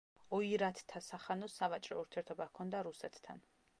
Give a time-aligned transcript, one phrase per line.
[0.37, 3.45] ოირათთა სახანოს სავაჭრო ურთიერთობა ჰქონდა რუსეთთან.